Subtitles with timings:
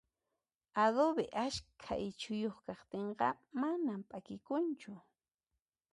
[0.83, 3.27] Adobe ashka ichuyuq kaqtinqa
[3.59, 4.93] manan p'akikunchu